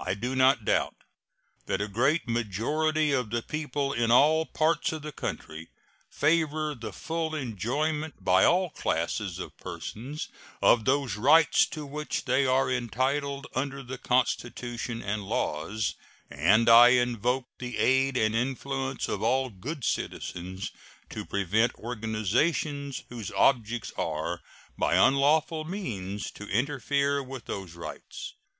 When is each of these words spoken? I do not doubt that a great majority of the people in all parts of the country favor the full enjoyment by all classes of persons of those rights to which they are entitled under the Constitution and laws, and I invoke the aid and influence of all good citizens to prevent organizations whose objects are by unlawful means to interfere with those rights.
I 0.00 0.14
do 0.14 0.34
not 0.34 0.64
doubt 0.64 0.96
that 1.66 1.80
a 1.80 1.86
great 1.86 2.26
majority 2.26 3.12
of 3.12 3.30
the 3.30 3.40
people 3.40 3.92
in 3.92 4.10
all 4.10 4.44
parts 4.44 4.90
of 4.90 5.02
the 5.02 5.12
country 5.12 5.68
favor 6.10 6.74
the 6.74 6.92
full 6.92 7.36
enjoyment 7.36 8.14
by 8.24 8.44
all 8.44 8.70
classes 8.70 9.38
of 9.38 9.56
persons 9.58 10.26
of 10.60 10.86
those 10.86 11.14
rights 11.14 11.66
to 11.66 11.86
which 11.86 12.24
they 12.24 12.44
are 12.46 12.68
entitled 12.68 13.46
under 13.54 13.84
the 13.84 13.96
Constitution 13.96 15.02
and 15.02 15.22
laws, 15.22 15.94
and 16.28 16.68
I 16.68 16.88
invoke 16.88 17.46
the 17.60 17.78
aid 17.78 18.16
and 18.16 18.34
influence 18.34 19.06
of 19.06 19.22
all 19.22 19.50
good 19.50 19.84
citizens 19.84 20.72
to 21.10 21.24
prevent 21.24 21.76
organizations 21.76 23.04
whose 23.08 23.30
objects 23.30 23.92
are 23.96 24.40
by 24.76 24.96
unlawful 24.96 25.64
means 25.64 26.32
to 26.32 26.48
interfere 26.48 27.22
with 27.22 27.44
those 27.44 27.74
rights. 27.76 28.34